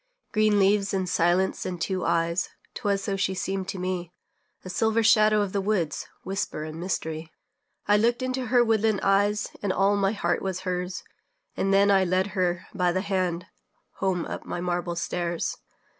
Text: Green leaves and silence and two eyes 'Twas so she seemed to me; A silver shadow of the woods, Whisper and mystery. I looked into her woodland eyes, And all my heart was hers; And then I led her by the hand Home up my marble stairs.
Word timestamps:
Green 0.31 0.57
leaves 0.57 0.95
and 0.95 1.07
silence 1.07 1.63
and 1.63 1.79
two 1.79 2.03
eyes 2.03 2.49
'Twas 2.73 3.03
so 3.03 3.15
she 3.15 3.35
seemed 3.35 3.67
to 3.67 3.77
me; 3.77 4.11
A 4.65 4.67
silver 4.71 5.03
shadow 5.03 5.41
of 5.41 5.53
the 5.53 5.61
woods, 5.61 6.07
Whisper 6.23 6.63
and 6.63 6.79
mystery. 6.79 7.31
I 7.87 7.97
looked 7.97 8.23
into 8.23 8.47
her 8.47 8.63
woodland 8.63 9.01
eyes, 9.03 9.49
And 9.61 9.71
all 9.71 9.95
my 9.95 10.13
heart 10.13 10.41
was 10.41 10.61
hers; 10.61 11.03
And 11.55 11.71
then 11.71 11.91
I 11.91 12.03
led 12.03 12.27
her 12.33 12.65
by 12.73 12.91
the 12.91 13.01
hand 13.01 13.45
Home 13.97 14.25
up 14.25 14.43
my 14.43 14.59
marble 14.59 14.95
stairs. 14.95 15.57